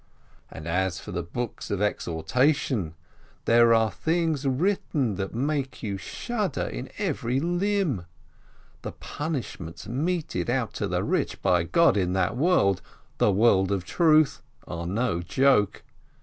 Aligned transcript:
And 0.49 0.67
as 0.67 0.99
for 0.99 1.11
the 1.11 1.21
books 1.21 1.69
of 1.69 1.79
exhortation, 1.79 2.95
there 3.45 3.71
are 3.71 3.91
things 3.91 4.47
written 4.47 5.13
that 5.17 5.35
make 5.35 5.83
you 5.83 5.99
shudder 5.99 6.63
in 6.63 6.89
every 6.97 7.39
limb. 7.39 8.07
The 8.81 8.93
punishments 8.93 9.87
meted 9.87 10.49
out 10.49 10.73
to 10.73 10.87
the 10.87 11.03
rich 11.03 11.39
by 11.43 11.61
God 11.61 11.97
in 11.97 12.13
that 12.13 12.35
world, 12.35 12.81
the 13.19 13.31
world 13.31 13.71
of 13.71 13.85
truth, 13.85 14.41
are 14.67 14.87
no 14.87 15.21
joke. 15.21 15.83